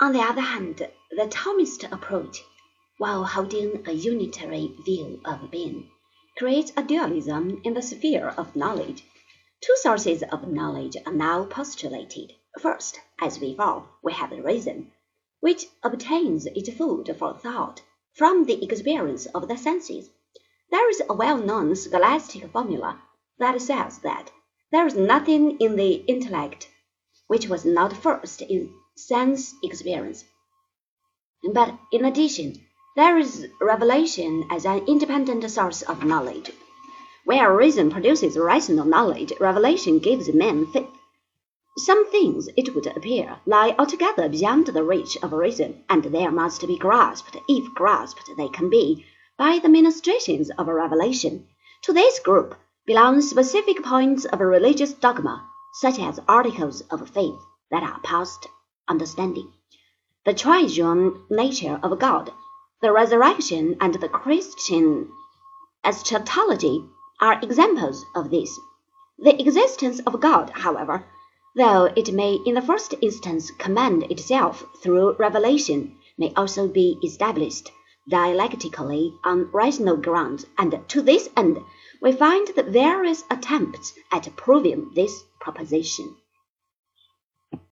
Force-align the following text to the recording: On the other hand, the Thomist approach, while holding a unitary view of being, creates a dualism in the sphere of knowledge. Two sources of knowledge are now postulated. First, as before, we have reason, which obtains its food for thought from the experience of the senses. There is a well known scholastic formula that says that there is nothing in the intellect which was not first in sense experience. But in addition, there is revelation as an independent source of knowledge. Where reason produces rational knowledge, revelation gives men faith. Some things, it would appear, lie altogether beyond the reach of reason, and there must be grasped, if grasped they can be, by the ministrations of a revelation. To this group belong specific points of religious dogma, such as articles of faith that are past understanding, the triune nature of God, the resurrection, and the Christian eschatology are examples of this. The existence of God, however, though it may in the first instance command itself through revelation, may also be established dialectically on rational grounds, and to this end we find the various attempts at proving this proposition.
On 0.00 0.12
the 0.12 0.20
other 0.20 0.42
hand, 0.42 0.76
the 1.10 1.26
Thomist 1.26 1.82
approach, 1.90 2.44
while 2.98 3.24
holding 3.24 3.84
a 3.84 3.90
unitary 3.90 4.72
view 4.84 5.20
of 5.24 5.50
being, 5.50 5.90
creates 6.36 6.72
a 6.76 6.84
dualism 6.84 7.60
in 7.64 7.74
the 7.74 7.82
sphere 7.82 8.28
of 8.28 8.54
knowledge. 8.54 9.02
Two 9.60 9.74
sources 9.78 10.22
of 10.22 10.46
knowledge 10.46 10.96
are 11.04 11.12
now 11.12 11.46
postulated. 11.46 12.32
First, 12.60 13.00
as 13.20 13.38
before, 13.38 13.88
we 14.00 14.12
have 14.12 14.30
reason, 14.30 14.92
which 15.40 15.66
obtains 15.82 16.46
its 16.46 16.72
food 16.74 17.12
for 17.18 17.36
thought 17.36 17.82
from 18.12 18.44
the 18.44 18.62
experience 18.62 19.26
of 19.26 19.48
the 19.48 19.56
senses. 19.56 20.10
There 20.70 20.88
is 20.88 21.02
a 21.08 21.12
well 21.12 21.38
known 21.38 21.74
scholastic 21.74 22.48
formula 22.52 23.02
that 23.38 23.60
says 23.60 23.98
that 24.02 24.30
there 24.70 24.86
is 24.86 24.94
nothing 24.94 25.58
in 25.58 25.74
the 25.74 25.94
intellect 26.06 26.70
which 27.26 27.48
was 27.48 27.64
not 27.64 27.96
first 27.96 28.42
in 28.42 28.72
sense 29.06 29.54
experience. 29.62 30.24
But 31.52 31.78
in 31.92 32.04
addition, 32.04 32.56
there 32.96 33.16
is 33.16 33.46
revelation 33.60 34.48
as 34.50 34.64
an 34.64 34.84
independent 34.88 35.48
source 35.50 35.82
of 35.82 36.04
knowledge. 36.04 36.50
Where 37.24 37.54
reason 37.54 37.90
produces 37.90 38.36
rational 38.36 38.84
knowledge, 38.86 39.32
revelation 39.38 40.00
gives 40.00 40.32
men 40.34 40.66
faith. 40.66 40.90
Some 41.76 42.10
things, 42.10 42.48
it 42.56 42.74
would 42.74 42.88
appear, 42.88 43.38
lie 43.46 43.76
altogether 43.78 44.28
beyond 44.28 44.66
the 44.66 44.82
reach 44.82 45.16
of 45.22 45.32
reason, 45.32 45.84
and 45.88 46.02
there 46.02 46.32
must 46.32 46.66
be 46.66 46.76
grasped, 46.76 47.36
if 47.48 47.72
grasped 47.74 48.28
they 48.36 48.48
can 48.48 48.68
be, 48.68 49.04
by 49.36 49.60
the 49.60 49.68
ministrations 49.68 50.50
of 50.58 50.66
a 50.66 50.74
revelation. 50.74 51.46
To 51.82 51.92
this 51.92 52.18
group 52.18 52.56
belong 52.84 53.20
specific 53.20 53.84
points 53.84 54.24
of 54.24 54.40
religious 54.40 54.92
dogma, 54.92 55.48
such 55.74 56.00
as 56.00 56.18
articles 56.26 56.80
of 56.90 57.08
faith 57.10 57.38
that 57.70 57.84
are 57.84 58.00
past 58.00 58.48
understanding, 58.88 59.52
the 60.24 60.34
triune 60.34 61.24
nature 61.30 61.78
of 61.82 61.98
God, 61.98 62.32
the 62.82 62.92
resurrection, 62.92 63.76
and 63.80 63.94
the 63.94 64.08
Christian 64.08 65.10
eschatology 65.84 66.84
are 67.20 67.40
examples 67.42 68.04
of 68.14 68.30
this. 68.30 68.58
The 69.18 69.40
existence 69.40 70.00
of 70.00 70.20
God, 70.20 70.50
however, 70.50 71.04
though 71.56 71.86
it 71.96 72.12
may 72.12 72.34
in 72.34 72.54
the 72.54 72.62
first 72.62 72.94
instance 73.00 73.50
command 73.50 74.04
itself 74.10 74.64
through 74.82 75.16
revelation, 75.18 75.96
may 76.16 76.32
also 76.34 76.68
be 76.68 76.98
established 77.02 77.72
dialectically 78.08 79.12
on 79.24 79.50
rational 79.52 79.96
grounds, 79.96 80.46
and 80.56 80.78
to 80.88 81.02
this 81.02 81.28
end 81.36 81.58
we 82.00 82.12
find 82.12 82.48
the 82.48 82.62
various 82.62 83.24
attempts 83.30 83.92
at 84.12 84.36
proving 84.36 84.90
this 84.94 85.24
proposition. 85.40 86.16